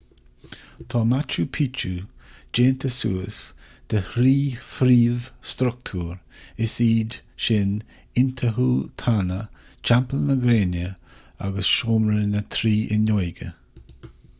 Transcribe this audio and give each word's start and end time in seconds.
tá 0.91 0.99
machu 1.09 1.43
picchu 1.55 1.91
déanta 2.59 2.89
suas 2.99 3.37
de 3.93 3.99
thrí 4.07 4.31
phríomh-struchtúr 4.77 6.17
is 6.67 6.79
iad 6.87 7.19
sin 7.49 7.75
intihuatana 8.23 9.39
teampall 9.91 10.25
na 10.31 10.39
gréine 10.49 10.85
agus 11.49 11.73
seomra 11.77 12.27
na 12.35 12.43
trí 12.59 12.75
fhuinneoige 12.89 13.53